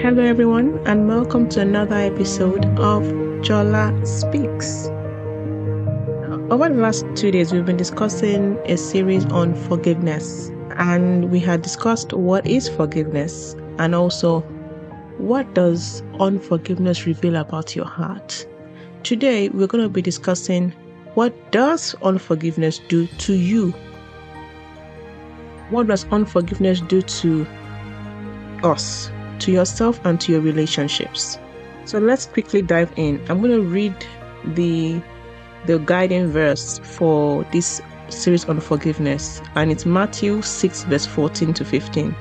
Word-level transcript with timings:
Hello, 0.00 0.22
everyone, 0.22 0.78
and 0.86 1.08
welcome 1.08 1.48
to 1.48 1.60
another 1.60 1.96
episode 1.96 2.64
of 2.78 3.02
Jola 3.42 4.06
Speaks. 4.06 4.86
Uh, 4.86 6.54
over 6.54 6.68
the 6.68 6.76
last 6.80 7.04
two 7.16 7.32
days, 7.32 7.52
we've 7.52 7.66
been 7.66 7.76
discussing 7.76 8.56
a 8.66 8.76
series 8.76 9.24
on 9.26 9.56
forgiveness, 9.56 10.50
and 10.76 11.32
we 11.32 11.40
had 11.40 11.62
discussed 11.62 12.12
what 12.12 12.46
is 12.46 12.68
forgiveness 12.68 13.56
and 13.80 13.92
also 13.92 14.42
what 15.18 15.52
does 15.54 16.04
unforgiveness 16.20 17.04
reveal 17.04 17.34
about 17.34 17.74
your 17.74 17.86
heart. 17.86 18.46
Today, 19.02 19.48
we're 19.48 19.66
going 19.66 19.82
to 19.82 19.90
be 19.90 20.00
discussing 20.00 20.70
what 21.14 21.34
does 21.50 21.96
unforgiveness 22.02 22.78
do 22.86 23.08
to 23.08 23.34
you? 23.34 23.72
What 25.70 25.88
does 25.88 26.06
unforgiveness 26.12 26.82
do 26.82 27.02
to 27.02 27.46
us? 28.62 29.10
To 29.40 29.52
yourself 29.52 30.00
and 30.04 30.20
to 30.20 30.32
your 30.32 30.40
relationships. 30.40 31.38
So 31.84 31.98
let's 31.98 32.26
quickly 32.26 32.62
dive 32.62 32.92
in. 32.96 33.20
I'm 33.28 33.40
going 33.40 33.52
to 33.52 33.62
read 33.62 33.94
the 34.44 35.00
the 35.66 35.78
guiding 35.80 36.28
verse 36.28 36.78
for 36.78 37.44
this 37.52 37.82
series 38.08 38.44
on 38.46 38.60
forgiveness 38.60 39.42
and 39.54 39.70
it's 39.70 39.84
Matthew 39.84 40.40
6 40.40 40.84
verse 40.84 41.04
14 41.06 41.52
to 41.54 41.64
15. 41.64 42.14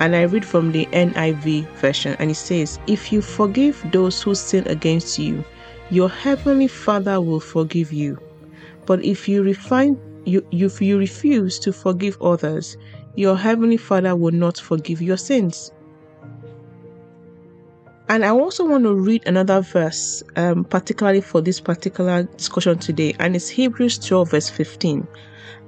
And 0.00 0.16
I 0.16 0.22
read 0.22 0.44
from 0.44 0.72
the 0.72 0.86
NIV 0.92 1.68
version 1.76 2.16
and 2.18 2.30
it 2.30 2.36
says, 2.36 2.78
"If 2.86 3.12
you 3.12 3.22
forgive 3.22 3.84
those 3.92 4.20
who 4.22 4.34
sin 4.34 4.66
against 4.66 5.18
you, 5.18 5.44
your 5.90 6.08
heavenly 6.08 6.68
Father 6.68 7.20
will 7.20 7.40
forgive 7.40 7.92
you. 7.92 8.18
But 8.86 9.04
if 9.04 9.28
you 9.28 9.42
refine 9.42 9.96
you 10.24 10.44
if 10.50 10.82
you 10.82 10.98
refuse 10.98 11.58
to 11.60 11.72
forgive 11.72 12.20
others, 12.20 12.76
your 13.14 13.36
heavenly 13.36 13.76
Father 13.76 14.16
will 14.16 14.32
not 14.32 14.58
forgive 14.58 15.00
your 15.00 15.18
sins." 15.18 15.70
And 18.12 18.26
I 18.26 18.28
also 18.28 18.66
want 18.66 18.84
to 18.84 18.92
read 18.92 19.26
another 19.26 19.62
verse, 19.62 20.22
um, 20.36 20.64
particularly 20.64 21.22
for 21.22 21.40
this 21.40 21.60
particular 21.60 22.24
discussion 22.24 22.78
today, 22.78 23.16
and 23.18 23.34
it's 23.34 23.48
Hebrews 23.48 23.98
12, 24.00 24.32
verse 24.32 24.50
15. 24.50 25.08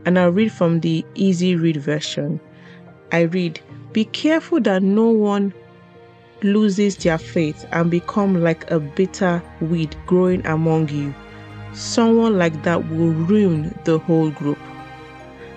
And 0.05 0.19
I'll 0.19 0.29
read 0.29 0.53
from 0.53 0.81
the 0.81 1.07
easy 1.15 1.57
read 1.57 1.79
version. 1.79 2.39
I 3.13 3.23
read, 3.23 3.61
Be 3.95 4.05
careful 4.05 4.61
that 4.61 4.83
no 4.83 5.09
one 5.09 5.55
loses 6.43 6.99
their 6.99 7.17
faith 7.17 7.65
and 7.73 7.91
become 7.91 8.43
like 8.43 8.71
a 8.71 8.79
bitter 8.79 9.43
weed 9.63 9.97
growing 10.05 10.45
among 10.45 10.91
you. 10.91 11.15
Someone 11.73 12.37
like 12.37 12.63
that 12.65 12.91
will 12.91 13.13
ruin 13.13 13.75
the 13.85 13.97
whole 14.01 14.29
group. 14.29 14.59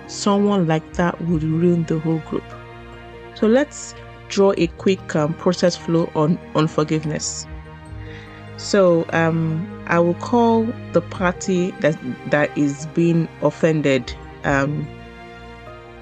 Someone 0.06 0.66
like 0.66 0.94
that 0.94 1.20
would 1.26 1.42
ruin 1.42 1.84
the 1.84 1.98
whole 1.98 2.20
group. 2.20 2.44
So 3.34 3.46
let's 3.46 3.94
draw 4.28 4.52
a 4.56 4.66
quick 4.78 5.14
um, 5.16 5.34
process 5.34 5.76
flow 5.76 6.10
on 6.14 6.38
on 6.54 6.68
forgiveness. 6.68 7.46
So 8.56 9.06
um, 9.12 9.66
I 9.86 9.98
will 10.00 10.14
call 10.14 10.66
the 10.92 11.00
party 11.00 11.70
that 11.80 11.96
that 12.30 12.56
is 12.58 12.86
being 12.94 13.28
offended. 13.42 14.12
Um, 14.44 14.86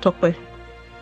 Tokwe. 0.00 0.34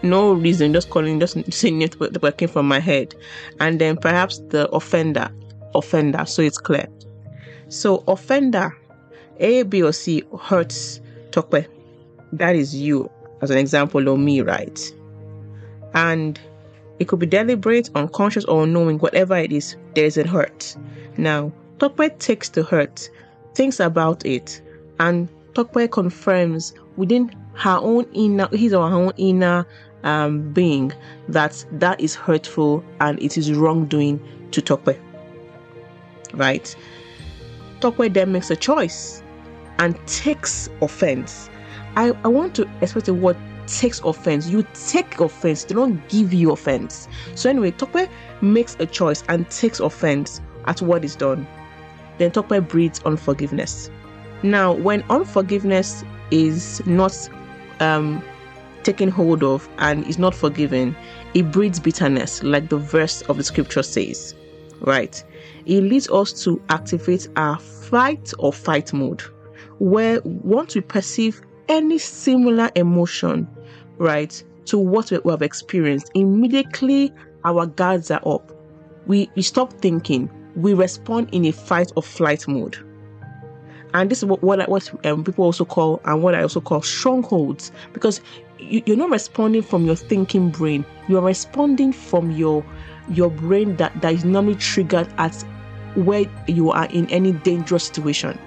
No 0.03 0.35
reason, 0.35 0.73
just 0.75 0.91
calling, 0.91 1.19
just 1.19 1.53
saying 1.53 1.81
it 1.81 1.99
that 1.99 2.37
came 2.37 2.49
from 2.49 2.69
my 2.69 2.79
head, 2.79 3.15
and 3.59 3.81
then 3.81 3.97
perhaps 3.97 4.39
the 4.51 4.69
offender, 4.71 5.31
offender, 5.75 6.27
so 6.27 6.43
it's 6.43 6.59
clear. 6.59 6.87
So 7.69 8.05
offender, 8.07 8.77
A, 9.41 9.63
B, 9.63 9.83
or 9.83 9.93
C 9.93 10.23
hurts 10.41 11.01
Tokwe. 11.31 11.67
That 12.33 12.55
is 12.55 12.75
you, 12.75 13.11
as 13.41 13.51
an 13.51 13.57
example, 13.57 14.09
or 14.09 14.19
me, 14.19 14.43
right? 14.43 14.79
And 15.95 16.39
it 16.99 17.09
could 17.09 17.19
be 17.19 17.27
deliberate, 17.27 17.91
unconscious, 17.95 18.45
or 18.45 18.65
unknowing, 18.65 18.99
whatever 18.99 19.37
it 19.37 19.53
is, 19.53 19.77
there 19.95 20.05
is 20.05 20.17
a 20.17 20.27
hurt. 20.27 20.77
Now, 21.17 21.53
Tokwe 21.79 22.19
takes 22.19 22.51
the 22.51 22.63
hurt, 22.63 23.11
thinks 23.55 23.81
about 23.81 24.25
it, 24.25 24.63
and 25.01 25.29
Tokwe 25.55 25.91
confirms 25.91 26.75
within 26.97 27.35
her 27.55 27.79
own 27.81 28.07
inner, 28.13 28.49
his 28.53 28.73
or 28.75 28.89
her 28.89 28.97
own 28.97 29.13
inner 29.17 29.67
um, 30.03 30.53
being 30.53 30.93
that 31.29 31.65
that 31.73 32.01
is 32.01 32.15
hurtful 32.15 32.85
and 33.01 33.21
it 33.21 33.37
is 33.37 33.53
wrongdoing 33.53 34.21
to 34.53 34.61
Tokwe. 34.61 34.99
Right? 36.35 36.75
Tokwe 37.81 38.13
then 38.13 38.33
makes 38.33 38.51
a 38.51 38.57
choice 38.57 39.23
and 39.79 39.99
takes 40.07 40.69
offense. 40.81 41.49
I, 41.97 42.13
I 42.25 42.29
want 42.29 42.55
to 42.57 42.69
express 42.81 43.07
the 43.07 43.15
word 43.15 43.37
takes 43.67 44.01
offense. 44.01 44.49
You 44.49 44.67
take 44.75 45.21
offense. 45.21 45.65
They 45.65 45.75
don't 45.75 46.07
give 46.09 46.33
you 46.33 46.53
offense. 46.53 47.09
So 47.35 47.51
anyway, 47.51 47.73
Tokwe 47.73 48.09
makes 48.41 48.77
a 48.79 48.87
choice 48.87 49.23
and 49.29 49.49
takes 49.51 49.81
offense 49.81 50.41
at 50.67 50.81
what 50.83 51.05
is 51.05 51.17
done. 51.17 51.47
Then 52.19 52.31
Tokwe 52.31 52.67
breeds 52.67 53.01
unforgiveness. 53.05 53.91
Now, 54.43 54.73
when 54.73 55.03
unforgiveness 55.11 56.05
is 56.31 56.85
not 56.87 57.17
um, 57.81 58.23
taken 58.83 59.09
hold 59.09 59.43
of 59.43 59.69
and 59.79 60.07
is 60.07 60.19
not 60.19 60.35
forgiven, 60.35 60.95
it 61.35 61.51
breeds 61.51 61.81
bitterness, 61.81 62.43
like 62.43 62.69
the 62.69 62.77
verse 62.77 63.23
of 63.23 63.39
the 63.39 63.45
scripture 63.45 63.83
says. 63.83 64.35
Right? 64.81 65.23
It 65.67 65.81
leads 65.81 66.09
us 66.11 66.45
to 66.45 66.63
activate 66.69 67.29
our 67.37 67.59
fight 67.59 68.33
or 68.39 68.53
fight 68.53 68.93
mode, 68.93 69.23
where 69.79 70.21
once 70.23 70.75
we 70.75 70.83
perceive 70.83 71.41
any 71.69 71.99
similar 71.99 72.71
emotion, 72.75 73.49
right, 73.99 74.43
to 74.67 74.79
what 74.79 75.11
we 75.11 75.31
have 75.31 75.43
experienced, 75.43 76.11
immediately 76.15 77.13
our 77.45 77.67
guards 77.67 78.11
are 78.11 78.23
up. 78.27 78.53
We, 79.07 79.31
we 79.35 79.43
stop 79.43 79.73
thinking, 79.75 80.31
we 80.57 80.75
respond 80.75 81.29
in 81.33 81.45
a 81.45 81.53
fight 81.53 81.93
or 81.97 82.03
flight 82.03 82.47
mode. 82.49 82.77
And 83.93 84.11
this 84.11 84.19
is 84.19 84.25
what, 84.25 84.43
what, 84.43 84.69
what 84.69 85.07
um, 85.07 85.23
people 85.23 85.45
also 85.45 85.65
call, 85.65 86.01
and 86.05 86.23
what 86.23 86.35
I 86.35 86.43
also 86.43 86.61
call 86.61 86.83
strongholds, 86.83 87.71
because 87.93 88.21
you, 88.59 88.83
you're 88.87 88.97
not 88.97 89.11
responding 89.11 89.63
from 89.63 89.85
your 89.85 89.97
thinking 89.97 90.51
brain, 90.51 90.85
you're 91.09 91.23
responding 91.23 91.93
from 91.93 92.31
your 92.31 92.65
your 93.11 93.31
brain 93.31 93.77
that, 93.77 94.01
that 94.01 94.15
is 94.15 94.25
normally 94.25 94.55
triggered 94.55 95.07
at 95.19 95.35
where 95.95 96.25
you 96.49 96.71
are 96.71 96.87
in 96.87 97.09
any 97.11 97.33
dangerous 97.33 97.85
situation. 97.85 98.39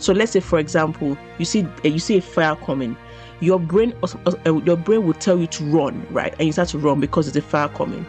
So 0.00 0.12
let's 0.12 0.32
say, 0.32 0.40
for 0.40 0.58
example, 0.58 1.16
you 1.38 1.44
see 1.44 1.62
uh, 1.62 1.88
you 1.88 1.98
see 1.98 2.16
a 2.16 2.22
fire 2.22 2.56
coming, 2.56 2.96
your 3.40 3.60
brain 3.60 3.94
uh, 4.02 4.54
your 4.64 4.76
brain 4.76 5.04
will 5.06 5.14
tell 5.14 5.38
you 5.38 5.46
to 5.48 5.64
run, 5.64 6.06
right? 6.10 6.34
And 6.38 6.46
you 6.46 6.52
start 6.52 6.68
to 6.70 6.78
run 6.78 7.00
because 7.00 7.30
there's 7.30 7.44
a 7.44 7.46
fire 7.46 7.68
coming. 7.68 8.06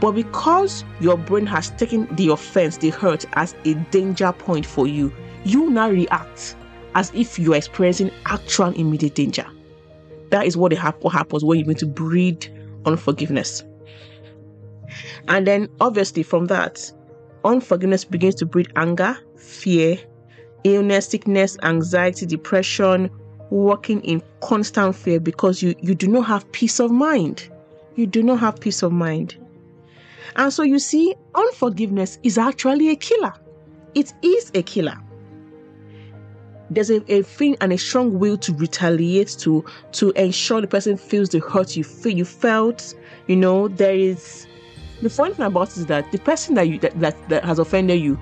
But 0.00 0.12
because 0.12 0.84
your 1.00 1.16
brain 1.16 1.46
has 1.46 1.70
taken 1.70 2.14
the 2.16 2.28
offense, 2.28 2.78
the 2.78 2.90
hurt 2.90 3.24
as 3.34 3.54
a 3.64 3.74
danger 3.90 4.32
point 4.32 4.64
for 4.64 4.86
you, 4.86 5.12
you 5.44 5.68
now 5.70 5.90
react 5.90 6.56
as 6.94 7.12
if 7.14 7.38
you 7.38 7.52
are 7.52 7.56
experiencing 7.56 8.10
actual 8.26 8.68
immediate 8.74 9.14
danger. 9.14 9.46
That 10.30 10.46
is 10.46 10.56
what, 10.56 10.72
what 10.72 11.12
happens 11.12 11.44
when 11.44 11.58
you're 11.58 11.66
going 11.66 11.76
to 11.78 11.86
breed 11.86 12.48
unforgiveness. 12.86 13.64
And 15.28 15.46
then, 15.46 15.68
obviously, 15.80 16.22
from 16.22 16.46
that, 16.46 16.90
unforgiveness 17.44 18.04
begins 18.04 18.34
to 18.36 18.46
breed 18.46 18.72
anger, 18.76 19.18
fear, 19.36 19.98
illness, 20.64 21.08
sickness, 21.08 21.56
anxiety, 21.62 22.26
depression, 22.26 23.10
working 23.50 24.00
in 24.02 24.22
constant 24.40 24.94
fear 24.94 25.20
because 25.20 25.62
you, 25.62 25.74
you 25.80 25.94
do 25.94 26.08
not 26.08 26.22
have 26.22 26.50
peace 26.52 26.80
of 26.80 26.90
mind. 26.90 27.48
You 27.96 28.06
do 28.06 28.22
not 28.22 28.40
have 28.40 28.60
peace 28.60 28.82
of 28.82 28.92
mind. 28.92 29.36
And 30.36 30.52
so 30.52 30.62
you 30.62 30.78
see, 30.78 31.14
unforgiveness 31.34 32.18
is 32.22 32.38
actually 32.38 32.90
a 32.90 32.96
killer. 32.96 33.32
It 33.94 34.12
is 34.22 34.50
a 34.54 34.62
killer. 34.62 34.98
There's 36.70 36.90
a, 36.90 37.02
a 37.12 37.22
thing 37.22 37.56
and 37.60 37.72
a 37.72 37.78
strong 37.78 38.18
will 38.20 38.36
to 38.38 38.54
retaliate 38.54 39.36
to 39.40 39.64
to 39.92 40.10
ensure 40.12 40.60
the 40.60 40.68
person 40.68 40.96
feels 40.96 41.30
the 41.30 41.40
hurt 41.40 41.76
you 41.76 41.82
feel 41.82 42.16
you 42.16 42.24
felt. 42.24 42.94
You 43.26 43.34
know, 43.34 43.66
there 43.66 43.94
is 43.94 44.46
the 45.02 45.10
funny 45.10 45.34
thing 45.34 45.46
about 45.46 45.70
it 45.70 45.78
is 45.78 45.86
that 45.86 46.12
the 46.12 46.18
person 46.18 46.54
that 46.54 46.68
you 46.68 46.78
that, 46.78 46.98
that, 47.00 47.28
that 47.28 47.44
has 47.44 47.58
offended 47.58 48.00
you 48.00 48.20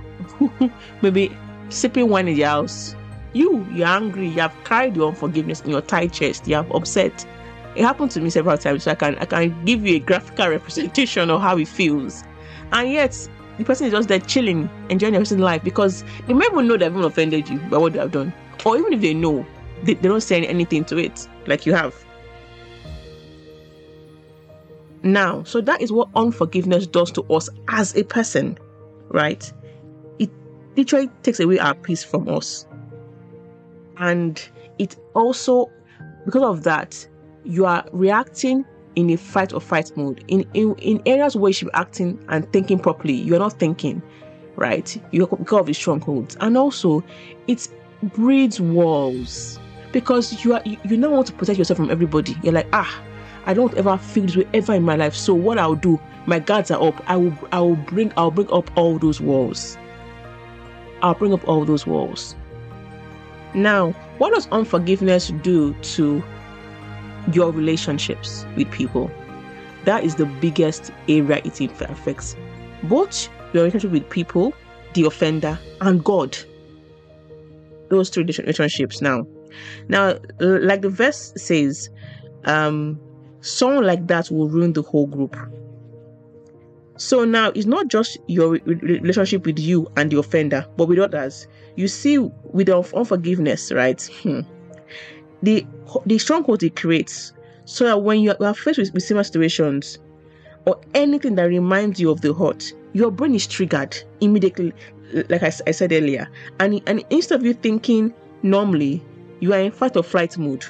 maybe 1.02 1.31
sipping 1.69 2.09
wine 2.09 2.29
in 2.29 2.37
your 2.37 2.49
house. 2.49 2.94
You, 3.32 3.67
you're 3.73 3.87
angry, 3.87 4.29
you 4.29 4.41
have 4.41 4.55
carried 4.65 4.97
your 4.97 5.09
unforgiveness 5.09 5.61
in 5.61 5.70
your 5.70 5.82
tight 5.82 6.12
chest, 6.12 6.49
you 6.49 6.55
have 6.55 6.70
upset. 6.73 7.26
It 7.76 7.82
happened 7.82 8.11
to 8.12 8.20
me 8.20 8.31
several 8.31 8.59
times, 8.59 8.85
so 8.85 8.91
I 8.91 8.94
can 8.94 9.17
I 9.19 9.25
can 9.26 9.65
give 9.65 9.87
you 9.87 9.97
a 9.97 10.00
graphical 10.00 10.49
representation 10.56 11.31
of 11.31 11.41
how 11.41 11.59
it 11.59 11.69
feels. 11.69 12.25
And 12.73 12.91
yet 12.91 13.29
the 13.59 13.65
person 13.65 13.87
is 13.87 13.93
just 13.93 14.09
there 14.09 14.20
chilling, 14.20 14.70
enjoying 14.88 15.12
their 15.12 15.20
person's 15.20 15.41
life 15.41 15.62
because 15.62 16.05
they 16.26 16.32
may 16.32 16.47
even 16.47 16.69
know 16.69 16.76
they've 16.76 16.94
offended 16.97 17.49
you 17.49 17.59
by 17.59 17.79
what 17.79 17.93
they 17.93 17.99
have 17.99 18.12
done. 18.12 18.32
Or 18.64 18.76
even 18.79 18.93
if 18.93 19.00
they 19.00 19.14
know, 19.14 19.44
they, 19.82 19.94
they 19.94 20.09
don't 20.09 20.21
say 20.21 20.44
anything 20.44 20.85
to 20.87 20.97
it, 20.97 21.29
like 21.47 21.67
you 21.67 21.75
have. 21.75 21.94
Now, 25.03 25.43
so 25.44 25.61
that 25.61 25.81
is 25.81 25.93
what 25.93 26.09
unforgiveness 26.14 26.87
does 26.87 27.11
to 27.12 27.23
us 27.25 27.49
as 27.69 27.97
a 27.97 28.05
person, 28.05 28.59
right? 29.09 29.53
Literally 30.78 31.10
takes 31.22 31.40
away 31.40 31.58
our 31.58 31.75
peace 31.75 32.02
from 32.02 32.28
us. 32.28 32.66
And 33.98 34.48
it 34.78 34.96
also, 35.14 35.70
because 36.25 36.42
of 36.42 36.62
that, 36.62 37.06
you 37.44 37.66
are 37.66 37.84
reacting 37.92 38.64
in 38.94 39.10
a 39.10 39.16
fight 39.16 39.52
or 39.52 39.60
fight 39.60 39.94
mode. 39.96 40.25
In, 40.28 40.46
in 40.54 40.75
in 40.76 41.02
areas 41.04 41.36
where 41.36 41.50
you 41.50 41.54
should 41.54 41.69
be 41.69 41.75
acting 41.75 42.25
and 42.28 42.50
thinking 42.52 42.78
properly, 42.78 43.14
you're 43.14 43.38
not 43.38 43.58
thinking, 43.58 44.02
right? 44.56 45.00
You're 45.10 45.26
because 45.26 45.60
of 45.60 45.66
the 45.66 45.72
strongholds. 45.72 46.36
And 46.40 46.56
also 46.56 47.02
it 47.48 47.69
breeds 48.02 48.60
walls. 48.60 49.58
Because 49.90 50.44
you 50.44 50.54
are 50.54 50.62
you, 50.64 50.76
you 50.84 50.96
never 50.96 51.14
want 51.14 51.26
to 51.28 51.32
protect 51.32 51.58
yourself 51.58 51.78
from 51.78 51.90
everybody. 51.90 52.36
You're 52.42 52.52
like, 52.52 52.69
ah, 52.72 53.02
I 53.46 53.54
don't 53.54 53.75
ever 53.75 53.96
feel 53.96 54.26
this 54.26 54.36
way 54.36 54.46
ever 54.54 54.75
in 54.75 54.82
my 54.82 54.96
life. 54.96 55.14
So 55.14 55.34
what 55.34 55.58
I'll 55.58 55.75
do, 55.75 55.98
my 56.26 56.38
guards 56.38 56.70
are 56.70 56.80
up. 56.80 57.02
I 57.08 57.16
will 57.16 57.36
I 57.50 57.60
will 57.60 57.76
bring 57.76 58.12
I'll 58.16 58.30
bring 58.30 58.52
up 58.52 58.70
all 58.76 58.98
those 58.98 59.20
walls. 59.20 59.76
I'll 61.03 61.15
bring 61.15 61.33
up 61.33 61.47
all 61.49 61.65
those 61.65 61.87
walls. 61.87 62.35
Now, 63.55 63.93
what 64.19 64.35
does 64.35 64.49
unforgiveness 64.49 65.29
do 65.43 65.75
to 65.75 66.23
your 67.33 67.50
relationships 67.50 68.45
with 68.56 68.71
people? 68.71 69.11
That 69.85 70.05
is 70.05 70.17
the 70.17 70.27
biggest 70.27 70.91
area 71.09 71.41
it 71.45 71.61
affects. 71.61 72.37
Both 72.85 73.29
your 73.53 73.65
relationship 73.65 73.91
with 73.91 74.11
people, 74.11 74.53
the 74.95 75.05
offender, 75.05 75.59
and 75.81 76.05
God. 76.05 76.37
Those 77.89 78.11
three 78.11 78.25
different 78.25 78.49
relationships 78.49 79.00
now. 79.00 79.27
Now, 79.89 80.19
like 80.41 80.83
the 80.83 80.91
verse 80.91 81.33
says, 81.37 81.89
um, 82.45 83.00
someone 83.41 83.85
like 83.87 84.06
that 84.09 84.31
will 84.31 84.49
ruin 84.49 84.75
the 84.75 84.83
whole 84.83 85.06
group. 85.06 85.37
So 86.99 87.25
now 87.25 87.50
it's 87.55 87.67
not 87.67 87.87
just 87.89 88.19
your 88.27 88.59
relationship 88.67 89.47
with 89.47 89.59
you 89.59 89.91
and 89.97 90.11
the 90.11 90.19
offender, 90.19 90.67
but 90.77 90.89
with 90.89 90.99
others. 90.99 91.47
You 91.77 91.87
see, 91.87 92.19
with 92.19 92.69
unforgiveness, 92.69 93.71
right? 93.73 94.03
Hmm. 94.23 94.41
The 95.43 95.65
the 96.06 96.19
stronghold 96.19 96.65
it 96.65 96.75
creates, 96.75 97.33
so 97.65 97.85
that 97.85 98.03
when 98.03 98.21
you 98.21 98.35
are 98.41 98.55
faced 98.55 98.79
with, 98.79 98.93
with 98.93 99.05
similar 99.05 99.23
situations 99.23 99.99
or 100.67 100.81
anything 100.95 101.37
that 101.37 101.45
reminds 101.45 102.00
you 102.00 102.11
of 102.11 102.21
the 102.21 102.35
hurt, 102.35 102.73
your 102.95 103.12
brain 103.12 103.35
is 103.37 103.47
triggered 103.47 103.97
immediately, 104.21 104.73
like 105.29 105.45
I, 105.45 105.53
I 105.69 105.71
said 105.71 105.93
earlier. 105.93 106.29
And 106.59 106.83
and 106.89 107.05
instead 107.11 107.39
of 107.39 107.47
you 107.47 107.55
thinking 107.55 108.12
normally, 108.43 109.05
you 109.39 109.53
are 109.55 109.61
in 109.61 109.71
fight 109.71 109.97
or 109.97 110.03
flight 110.03 110.37
mode. 110.37 110.67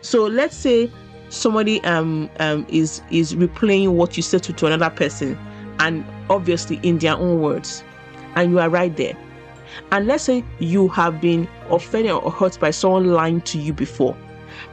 So 0.00 0.24
let's 0.24 0.56
say 0.56 0.90
somebody 1.34 1.82
um, 1.84 2.30
um 2.40 2.66
is 2.68 3.02
is 3.10 3.34
replaying 3.34 3.90
what 3.94 4.16
you 4.16 4.22
said 4.22 4.42
to, 4.44 4.52
to 4.52 4.66
another 4.66 4.90
person 4.94 5.38
and 5.80 6.04
obviously 6.30 6.80
in 6.82 6.98
their 6.98 7.14
own 7.16 7.40
words. 7.40 7.84
And 8.36 8.50
you 8.50 8.58
are 8.58 8.68
right 8.68 8.94
there. 8.96 9.16
And 9.92 10.06
let's 10.06 10.24
say 10.24 10.44
you 10.58 10.88
have 10.88 11.20
been 11.20 11.48
offended 11.70 12.12
or 12.12 12.30
hurt 12.30 12.58
by 12.58 12.70
someone 12.70 13.12
lying 13.12 13.40
to 13.42 13.58
you 13.58 13.72
before. 13.72 14.16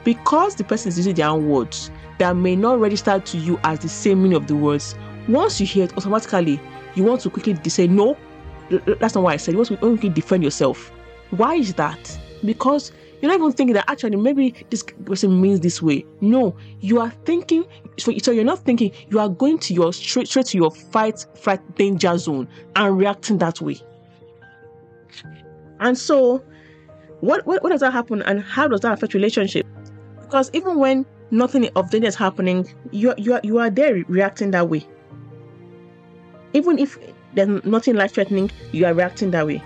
Because 0.04 0.56
the 0.56 0.64
person 0.64 0.90
is 0.90 0.98
using 0.98 1.16
their 1.16 1.28
own 1.28 1.48
words 1.50 1.92
that 2.18 2.36
may 2.36 2.56
not 2.56 2.80
register 2.80 3.20
to 3.20 3.38
you 3.38 3.60
as 3.64 3.80
the 3.80 3.90
same 3.90 4.24
meaning 4.24 4.38
of 4.38 4.48
the 4.48 4.56
words. 4.56 4.96
Once 5.28 5.60
you 5.60 5.68
hear 5.68 5.86
it 5.86 5.96
automatically 5.98 6.60
you 6.96 7.04
want 7.04 7.22
to 7.22 7.30
quickly 7.30 7.58
say 7.70 7.88
no. 7.88 8.18
That's 8.70 9.16
not 9.16 9.24
what 9.24 9.34
i 9.34 9.38
said. 9.38 9.54
You 9.54 9.58
want 9.58 9.70
to 9.70 9.78
quickly 9.78 10.10
defend 10.10 10.44
yourself. 10.44 10.92
Why 11.32 11.56
is 11.56 11.74
that? 11.76 12.20
Because 12.44 12.92
you're 13.22 13.30
not 13.30 13.40
even 13.40 13.52
thinking 13.52 13.74
that 13.76 13.90
actually 13.90 14.16
maybe 14.18 14.56
this 14.70 14.84
person 15.06 15.40
means 15.40 15.60
this 15.60 15.82
way. 15.82 16.06
No, 16.22 16.56
you 16.80 17.00
are 17.00 17.12
thinking. 17.26 17.66
So, 17.98 18.12
so 18.18 18.32
you're 18.32 18.44
not 18.44 18.60
thinking. 18.60 18.92
You 19.10 19.20
are 19.20 19.30
going 19.30 19.60
to 19.60 19.74
your 19.74 19.94
straight 19.94 20.28
straight 20.28 20.48
to 20.48 20.58
your 20.58 20.72
fight 20.72 21.26
fight 21.36 21.76
danger 21.76 22.18
zone 22.18 22.48
and 22.76 22.98
reacting 22.98 23.38
that 23.38 23.62
way. 23.62 23.80
And 25.80 25.98
so, 25.98 26.44
what, 27.20 27.46
what 27.46 27.62
what 27.64 27.70
does 27.70 27.82
that 27.82 27.94
happen, 27.94 28.22
and 28.24 28.42
how 28.42 28.68
does 28.68 28.82
that 28.82 28.94
affect 28.94 29.14
relationship? 29.14 29.68
Because 30.22 30.50
even 30.54 30.78
when 30.78 31.06
nothing 31.30 31.70
of 31.76 31.92
danger 31.92 32.08
is 32.08 32.16
happening, 32.16 32.68
you 32.92 33.14
you 33.18 33.34
are, 33.34 33.42
you 33.44 33.60
are 33.60 33.70
there 33.70 34.04
reacting 34.08 34.52
that 34.52 34.68
way. 34.68 34.86
Even 36.54 36.80
if 36.80 36.98
there's 37.36 37.64
nothing 37.64 37.96
life 37.96 38.14
threatening, 38.14 38.52
you 38.72 38.86
are 38.86 38.94
reacting 38.94 39.32
that 39.32 39.46
way. 39.46 39.64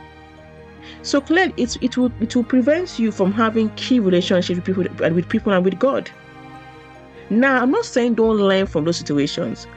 So 1.02 1.22
clearly, 1.22 1.54
it, 1.58 1.78
it 1.82 1.98
will 1.98 2.12
it 2.20 2.36
will 2.36 2.44
prevent 2.44 3.00
you 3.00 3.12
from 3.12 3.32
having 3.32 3.70
key 3.72 4.00
relationships 4.00 4.58
with 4.58 4.66
people 4.66 5.04
and 5.04 5.16
with 5.16 5.30
people 5.30 5.54
and 5.54 5.64
with 5.64 5.80
God. 5.80 6.10
Now, 7.30 7.62
I'm 7.62 7.72
not 7.72 7.86
saying 7.86 8.16
don't 8.16 8.38
learn 8.38 8.68
from 8.68 8.86
those 8.86 8.98
situations, 8.98 9.68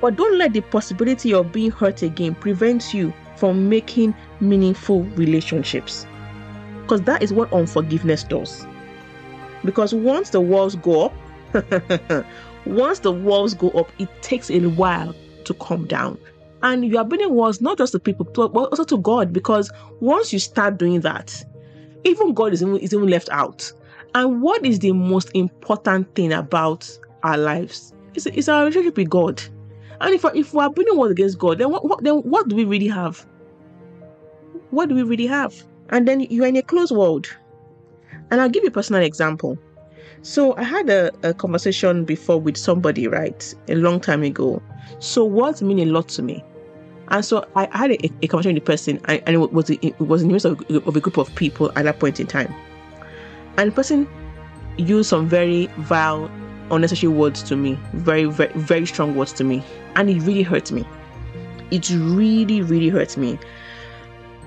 but 0.00 0.16
don't 0.16 0.36
let 0.36 0.52
the 0.52 0.60
possibility 0.60 1.32
of 1.32 1.52
being 1.52 1.70
hurt 1.70 2.02
again 2.02 2.34
prevent 2.34 2.92
you 2.92 3.12
from 3.36 3.68
making 3.68 4.14
meaningful 4.40 5.04
relationships. 5.14 6.06
Because 6.82 7.02
that 7.02 7.22
is 7.22 7.32
what 7.32 7.52
unforgiveness 7.52 8.24
does. 8.24 8.66
Because 9.64 9.94
once 9.94 10.30
the 10.30 10.40
walls 10.40 10.74
go 10.76 11.06
up, 11.06 11.14
once 12.66 13.00
the 13.00 13.12
walls 13.12 13.54
go 13.54 13.70
up, 13.70 13.90
it 13.98 14.08
takes 14.22 14.50
a 14.50 14.60
while 14.60 15.14
to 15.44 15.54
come 15.54 15.86
down. 15.86 16.18
And 16.62 16.84
you 16.84 16.98
are 16.98 17.06
walls 17.28 17.60
not 17.60 17.78
just 17.78 17.92
to 17.92 17.98
people, 17.98 18.24
but 18.24 18.48
also 18.48 18.84
to 18.84 18.98
God, 18.98 19.32
because 19.32 19.70
once 20.00 20.32
you 20.32 20.38
start 20.38 20.78
doing 20.78 21.00
that, 21.00 21.44
even 22.04 22.34
God 22.34 22.52
is 22.52 22.62
even, 22.62 22.76
is 22.78 22.92
even 22.92 23.08
left 23.08 23.28
out. 23.30 23.72
And 24.14 24.42
what 24.42 24.64
is 24.64 24.78
the 24.78 24.92
most 24.92 25.30
important 25.34 26.12
thing 26.14 26.32
about 26.32 26.88
our 27.22 27.36
lives? 27.36 27.92
It's, 28.14 28.26
it's 28.26 28.48
our 28.48 28.60
relationship 28.64 28.96
with 28.96 29.10
God. 29.10 29.42
And 30.00 30.14
if, 30.14 30.24
if 30.34 30.54
we 30.54 30.60
are 30.60 30.70
building 30.70 30.96
walls 30.96 31.10
against 31.10 31.38
God, 31.38 31.58
then 31.58 31.70
what, 31.70 31.84
what, 31.84 32.02
then 32.02 32.16
what 32.18 32.48
do 32.48 32.56
we 32.56 32.64
really 32.64 32.88
have? 32.88 33.24
What 34.70 34.88
do 34.88 34.94
we 34.94 35.02
really 35.02 35.26
have? 35.26 35.54
And 35.90 36.06
then 36.06 36.20
you 36.20 36.44
are 36.44 36.48
in 36.48 36.56
a 36.56 36.62
closed 36.62 36.94
world. 36.94 37.28
And 38.30 38.40
I'll 38.40 38.48
give 38.48 38.62
you 38.62 38.68
a 38.68 38.72
personal 38.72 39.02
example. 39.02 39.58
So 40.22 40.56
I 40.56 40.62
had 40.62 40.90
a, 40.90 41.10
a 41.22 41.34
conversation 41.34 42.04
before 42.04 42.40
with 42.40 42.56
somebody, 42.56 43.08
right, 43.08 43.54
a 43.68 43.74
long 43.74 44.00
time 44.00 44.22
ago. 44.22 44.62
So 44.98 45.24
words 45.24 45.62
mean 45.62 45.78
a 45.78 45.86
lot 45.86 46.08
to 46.10 46.22
me. 46.22 46.44
And 47.08 47.24
so 47.24 47.46
I 47.56 47.68
had 47.72 47.92
a, 47.92 48.10
a 48.22 48.26
conversation 48.28 48.54
with 48.54 48.64
the 48.64 48.72
person, 48.72 49.00
and, 49.06 49.22
and 49.26 49.36
it 49.36 49.52
was 49.52 49.70
it 49.70 49.98
was 50.00 50.22
in 50.22 50.28
the 50.28 50.32
midst 50.32 50.44
of, 50.44 50.60
of 50.86 50.96
a 50.96 51.00
group 51.00 51.16
of 51.16 51.34
people 51.36 51.72
at 51.76 51.84
that 51.84 51.98
point 51.98 52.20
in 52.20 52.26
time. 52.26 52.52
And 53.56 53.70
the 53.70 53.74
person 53.74 54.08
used 54.76 55.08
some 55.08 55.28
very 55.28 55.66
vile, 55.78 56.30
unnecessary 56.70 57.12
words 57.12 57.42
to 57.44 57.56
me, 57.56 57.78
very, 57.94 58.26
very, 58.26 58.52
very 58.54 58.86
strong 58.86 59.14
words 59.16 59.32
to 59.34 59.44
me, 59.44 59.64
and 59.96 60.10
it 60.10 60.20
really 60.22 60.42
hurt 60.42 60.70
me. 60.70 60.84
It 61.70 61.88
really, 61.90 62.62
really 62.62 62.88
hurt 62.88 63.16
me. 63.16 63.38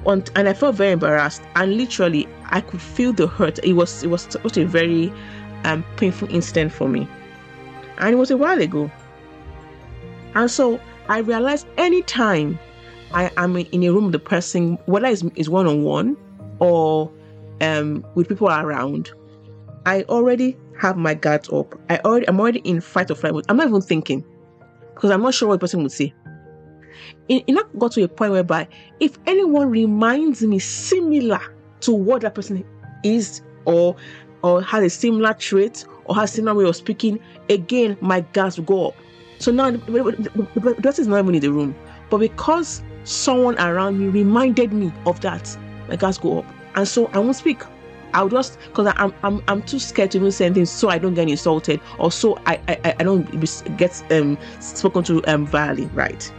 And, 0.06 0.30
and 0.36 0.48
I 0.48 0.54
felt 0.54 0.76
very 0.76 0.92
embarrassed, 0.92 1.42
and 1.56 1.78
literally, 1.78 2.28
I 2.46 2.62
could 2.62 2.82
feel 2.82 3.14
the 3.14 3.28
hurt. 3.28 3.60
It 3.64 3.74
was 3.74 4.04
it 4.04 4.08
was 4.08 4.24
such 4.24 4.58
a 4.58 4.66
very 4.66 5.12
um, 5.64 5.84
painful 5.98 6.34
incident 6.34 6.72
for 6.72 6.88
me, 6.88 7.08
and 7.98 8.14
it 8.14 8.18
was 8.18 8.32
a 8.32 8.38
while 8.38 8.60
ago. 8.62 8.92
And 10.36 10.50
so 10.50 10.80
I 11.10 11.20
realized 11.20 11.68
anytime 11.78 12.58
I 13.14 13.32
am 13.38 13.58
in 13.58 13.84
a 13.84 13.90
room 13.90 14.06
with 14.06 14.14
the 14.14 14.20
person, 14.20 14.78
whether 14.86 15.08
it's, 15.08 15.24
it's 15.36 15.50
one-on-one 15.50 16.16
or 16.60 17.12
um, 17.60 18.06
with 18.16 18.30
people 18.30 18.50
around, 18.50 19.12
I 19.86 20.04
already 20.04 20.58
have 20.80 20.98
my 20.98 21.14
guards 21.14 21.50
up. 21.50 21.80
I 21.90 21.98
already 22.00 22.28
I'm 22.28 22.40
already 22.40 22.60
in 22.60 22.82
fight 22.82 23.12
or 23.12 23.16
flight 23.16 23.34
mode. 23.34 23.46
I'm 23.50 23.58
not 23.58 23.68
even 23.68 23.82
thinking 23.82 24.26
because 24.94 25.12
I'm 25.12 25.22
not 25.22 25.34
sure 25.34 25.48
what 25.48 25.56
the 25.56 25.60
person 25.60 25.84
would 25.84 25.92
say. 25.92 26.14
It, 27.28 27.44
it 27.48 27.52
not 27.54 27.78
got 27.78 27.92
to 27.94 28.04
a 28.04 28.08
point 28.08 28.32
whereby 28.32 28.68
if 29.00 29.18
anyone 29.26 29.70
reminds 29.70 30.42
me 30.42 30.60
similar 30.60 31.40
to 31.82 31.92
what 31.92 32.22
that 32.22 32.36
person 32.36 32.66
is 33.04 33.42
or 33.66 33.96
or 34.44 34.62
has 34.62 34.84
a 34.84 34.90
similar 34.90 35.34
trait 35.34 35.86
or 36.06 36.16
has 36.16 36.32
similar 36.34 36.56
way 36.56 36.70
of 36.70 36.76
speaking, 36.76 37.20
again 37.50 37.98
my 38.02 38.22
gas 38.34 38.58
will 38.58 38.66
go 38.66 38.88
up. 38.90 38.96
So 39.40 39.52
now 39.52 39.72
the, 39.72 39.80
person 40.82 41.02
is 41.02 41.08
not 41.08 41.20
even 41.20 41.36
in 41.36 41.42
the 41.42 41.52
room. 41.52 41.76
But 42.10 42.20
because 42.20 42.84
someone 43.04 43.58
around 43.60 44.00
me 44.00 44.08
reminded 44.08 44.74
me 44.74 44.92
of 45.06 45.20
that, 45.22 45.58
my 45.88 45.96
gas 45.96 46.18
go 46.18 46.40
up. 46.40 46.46
And 46.76 46.88
so 46.88 47.08
I 47.08 47.20
won't 47.20 47.36
speak. 47.36 47.64
I'll 48.14 48.30
just 48.30 48.60
because 48.60 48.94
I'm 48.98 49.14
I'm 49.24 49.42
I'm 49.48 49.62
too 49.64 49.80
scared 49.80 50.12
to 50.12 50.18
even 50.18 50.32
say 50.32 50.46
anything 50.46 50.66
so 50.66 50.90
I 50.90 50.98
don't 50.98 51.14
get 51.14 51.30
insulted 51.30 51.80
or 51.98 52.12
so 52.12 52.38
I 52.46 52.60
I, 52.68 52.96
I 53.00 53.04
don't 53.04 53.24
get 53.78 54.04
um 54.12 54.38
spoken 54.60 55.04
to 55.06 55.24
um 55.32 55.48
vilely, 55.48 55.86
right? 55.94 56.32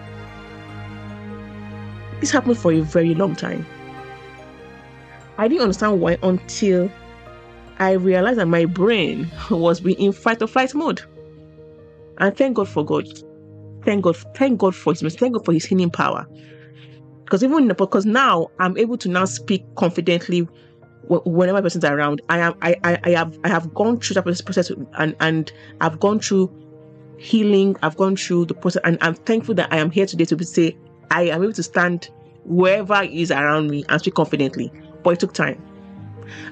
This 2.21 2.31
happened 2.31 2.59
for 2.59 2.73
a 2.73 2.81
very 2.81 3.15
long 3.15 3.35
time. 3.35 3.67
I 5.39 5.49
didn't 5.49 5.63
understand 5.63 6.01
why 6.01 6.19
until 6.23 6.91
I 7.83 7.93
realized 7.95 8.39
that 8.39 8.47
my 8.47 8.65
brain 8.65 9.29
was 9.51 9.81
being 9.81 9.99
in 9.99 10.13
fight 10.13 10.41
or 10.41 10.47
flight 10.47 10.73
mode. 10.73 11.03
And 12.19 12.37
thank 12.37 12.55
God 12.55 12.69
for 12.69 12.85
God. 12.85 13.09
Thank 13.85 14.05
God. 14.05 14.17
Thank 14.37 14.61
God 14.61 14.77
for 14.77 14.95
His. 14.95 15.17
Thank 15.17 15.33
God 15.35 15.45
for 15.45 15.53
His 15.53 15.65
healing 15.65 15.91
power. 15.91 16.25
Because 17.25 17.43
even 17.43 17.67
because 17.67 18.07
now 18.07 18.47
I'm 18.61 18.79
able 18.79 18.97
to 18.99 19.09
now 19.09 19.25
speak 19.25 19.65
confidently 19.75 20.47
whenever 21.09 21.61
person's 21.61 21.85
around. 21.85 22.23
I 22.29 22.39
am. 22.39 22.55
I, 22.63 22.77
I. 22.85 23.01
I 23.03 23.11
have. 23.11 23.37
I 23.43 23.49
have 23.49 23.75
gone 23.75 23.99
through 23.99 24.15
that 24.15 24.45
process 24.45 24.71
and 24.71 25.17
and 25.19 25.53
I've 25.81 25.99
gone 25.99 26.21
through 26.21 26.55
healing. 27.19 27.75
I've 27.83 27.97
gone 27.97 28.15
through 28.15 28.45
the 28.47 28.55
process, 28.55 28.83
and 28.85 28.97
I'm 29.01 29.15
thankful 29.15 29.57
that 29.57 29.73
I 29.73 29.79
am 29.79 29.91
here 29.91 30.07
today 30.07 30.27
to 30.27 30.37
be 30.37 30.45
say 30.45 30.77
I 31.11 31.23
am 31.23 31.43
able 31.43 31.53
to 31.55 31.63
stand 31.65 32.11
wherever 32.45 33.03
is 33.03 33.33
around 33.33 33.71
me 33.71 33.85
and 33.89 34.01
speak 34.01 34.15
confidently. 34.15 34.73
But 35.03 35.15
it 35.15 35.21
took 35.21 35.35
time, 35.35 35.61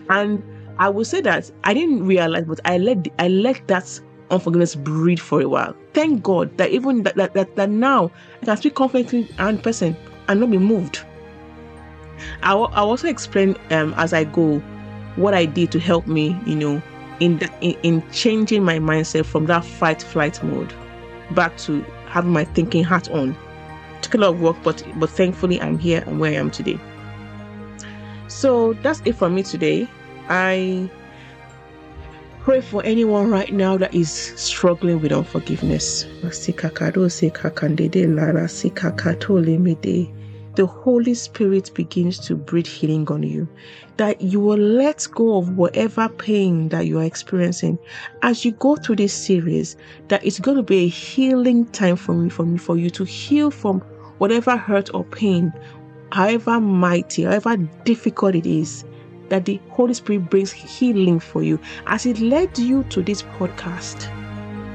and 0.09 0.43
I 0.81 0.89
will 0.89 1.05
say 1.05 1.21
that 1.21 1.51
I 1.65 1.75
didn't 1.75 2.07
realize, 2.07 2.47
but 2.47 2.59
I 2.65 2.79
let 2.79 3.07
I 3.19 3.29
let 3.29 3.69
that 3.69 4.01
unforgiveness 4.31 4.75
breed 4.75 5.21
for 5.21 5.43
a 5.43 5.49
while. 5.49 5.77
Thank 5.93 6.23
God 6.23 6.57
that 6.57 6.71
even 6.71 7.03
that, 7.03 7.17
that, 7.17 7.35
that, 7.35 7.55
that 7.57 7.69
now 7.69 8.11
I 8.41 8.47
can 8.47 8.57
speak 8.57 8.75
confidently 8.77 9.29
and 9.39 9.63
person 9.63 9.95
and 10.29 10.41
not 10.41 10.51
be 10.51 10.57
moved. 10.57 11.05
I'll, 12.43 12.71
I'll 12.73 12.89
also 12.89 13.09
explain 13.09 13.57
um, 13.71 13.93
as 13.99 14.15
I 14.15 14.25
go 14.25 14.59
what 15.17 15.35
I 15.35 15.45
did 15.45 15.71
to 15.73 15.79
help 15.79 16.07
me, 16.07 16.35
you 16.47 16.57
know, 16.57 16.83
in, 17.21 17.39
the, 17.39 17.51
in 17.61 17.77
in 17.83 18.11
changing 18.13 18.65
my 18.65 18.79
mindset 18.79 19.27
from 19.27 19.45
that 19.47 19.67
fight 19.67 20.03
flight 20.03 20.43
mode 20.43 20.73
back 21.33 21.59
to 21.59 21.83
having 22.07 22.33
my 22.33 22.45
thinking 22.45 22.85
hat 22.85 23.11
on. 23.11 23.37
Took 24.01 24.15
a 24.15 24.19
lot 24.19 24.31
of 24.31 24.41
work, 24.41 24.57
but 24.63 24.83
but 24.97 25.11
thankfully 25.11 25.61
I'm 25.61 25.79
here 25.79 26.03
and 26.07 26.19
where 26.19 26.31
I 26.31 26.37
am 26.37 26.51
today. 26.51 26.81
So 28.29 28.73
that's 28.75 29.03
it 29.05 29.17
for 29.17 29.29
me 29.29 29.43
today. 29.43 29.87
I 30.31 30.89
pray 32.39 32.61
for 32.61 32.85
anyone 32.85 33.31
right 33.31 33.53
now 33.53 33.77
that 33.77 33.93
is 33.93 34.09
struggling 34.37 35.01
with 35.01 35.11
unforgiveness. 35.11 36.05
The 40.55 40.67
Holy 40.67 41.15
Spirit 41.15 41.75
begins 41.75 42.19
to 42.21 42.37
breathe 42.37 42.67
healing 42.69 43.09
on 43.09 43.25
you. 43.25 43.49
That 43.97 44.21
you 44.21 44.39
will 44.39 44.57
let 44.57 45.09
go 45.11 45.39
of 45.39 45.57
whatever 45.57 46.09
pain 46.09 46.69
that 46.69 46.87
you 46.87 47.01
are 47.01 47.05
experiencing 47.05 47.77
as 48.23 48.45
you 48.45 48.53
go 48.53 48.77
through 48.77 48.97
this 48.97 49.13
series. 49.13 49.77
That 50.07 50.25
it's 50.25 50.39
going 50.39 50.59
to 50.59 50.63
be 50.63 50.85
a 50.85 50.89
healing 50.89 51.67
time 51.67 51.97
for 51.97 52.15
me, 52.15 52.31
for 52.31 52.45
me, 52.47 52.57
for 52.57 52.77
you 52.77 52.91
to 52.91 53.03
heal 53.03 53.51
from 53.51 53.81
whatever 54.19 54.57
hurt 54.57 54.95
or 54.95 55.03
pain, 55.03 55.53
however 56.13 56.61
mighty, 56.61 57.25
however 57.25 57.57
difficult 57.85 58.37
it 58.37 58.47
is, 58.47 58.85
that 59.31 59.47
the 59.47 59.59
Holy 59.71 59.95
Spirit 59.95 60.29
brings 60.29 60.53
healing 60.53 61.19
for 61.19 61.43
you. 61.43 61.59
As 61.87 62.05
it 62.05 62.21
led 62.21 62.59
you 62.59 62.85
to 62.85 63.03
this 63.03 63.23
podcast, 63.23 64.09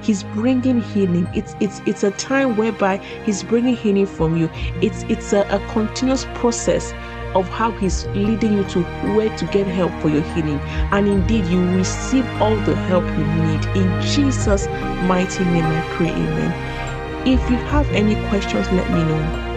He's 0.01 0.23
bringing 0.23 0.81
healing. 0.81 1.27
It's 1.33 1.55
it's 1.59 1.81
it's 1.85 2.03
a 2.03 2.11
time 2.11 2.57
whereby 2.57 2.97
He's 3.25 3.43
bringing 3.43 3.75
healing 3.75 4.05
from 4.05 4.37
you. 4.37 4.49
It's 4.81 5.03
it's 5.03 5.33
a, 5.33 5.41
a 5.49 5.59
continuous 5.71 6.25
process 6.35 6.93
of 7.33 7.47
how 7.49 7.71
He's 7.71 8.05
leading 8.07 8.53
you 8.53 8.63
to 8.65 8.83
where 9.15 9.35
to 9.37 9.45
get 9.47 9.67
help 9.67 9.91
for 10.01 10.09
your 10.09 10.21
healing. 10.33 10.59
And 10.91 11.07
indeed, 11.07 11.45
you 11.45 11.59
receive 11.75 12.25
all 12.41 12.55
the 12.55 12.75
help 12.75 13.03
you 13.03 13.25
need. 13.25 13.65
In 13.75 14.01
Jesus' 14.01 14.67
mighty 15.07 15.43
name, 15.45 15.65
I 15.65 15.81
pray, 15.95 16.09
Amen. 16.09 17.27
If 17.27 17.49
you 17.49 17.57
have 17.57 17.89
any 17.91 18.15
questions, 18.29 18.71
let 18.71 18.89
me 18.91 19.03
know. 19.03 19.51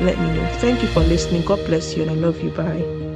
Let 0.00 0.18
me 0.18 0.26
know. 0.34 0.48
Thank 0.54 0.82
you 0.82 0.88
for 0.88 1.00
listening. 1.00 1.44
God 1.44 1.64
bless 1.66 1.96
you, 1.96 2.02
and 2.02 2.10
I 2.10 2.14
love 2.14 2.42
you. 2.42 2.50
Bye. 2.50 3.11